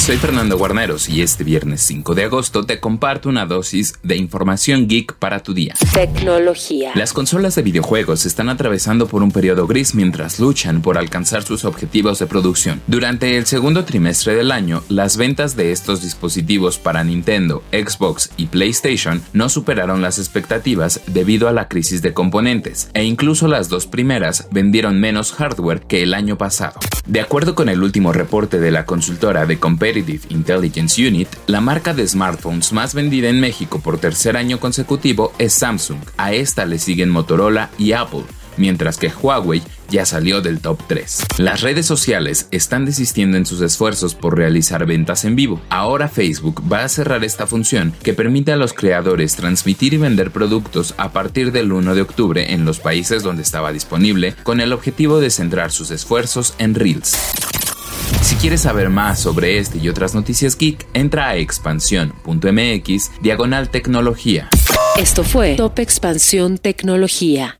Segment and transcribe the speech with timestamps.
[0.00, 4.88] Soy Fernando Guarneros y este viernes 5 de agosto te comparto una dosis de información
[4.88, 5.74] geek para tu día.
[5.92, 6.92] Tecnología.
[6.94, 11.66] Las consolas de videojuegos están atravesando por un periodo gris mientras luchan por alcanzar sus
[11.66, 12.80] objetivos de producción.
[12.86, 18.46] Durante el segundo trimestre del año, las ventas de estos dispositivos para Nintendo, Xbox y
[18.46, 23.86] PlayStation no superaron las expectativas debido a la crisis de componentes, e incluso las dos
[23.86, 26.80] primeras vendieron menos hardware que el año pasado.
[27.06, 31.94] De acuerdo con el último reporte de la consultora de Competitive Intelligence Unit, la marca
[31.94, 36.00] de smartphones más vendida en México por tercer año consecutivo es Samsung.
[36.16, 38.24] A esta le siguen Motorola y Apple,
[38.60, 41.24] mientras que Huawei ya salió del top 3.
[41.38, 45.60] Las redes sociales están desistiendo en sus esfuerzos por realizar ventas en vivo.
[45.68, 50.30] Ahora Facebook va a cerrar esta función que permite a los creadores transmitir y vender
[50.30, 54.72] productos a partir del 1 de octubre en los países donde estaba disponible, con el
[54.72, 57.16] objetivo de centrar sus esfuerzos en Reels.
[58.22, 64.48] Si quieres saber más sobre este y otras noticias geek, entra a expansión.mx diagonal tecnología.
[64.98, 67.59] Esto fue Top Expansión Tecnología.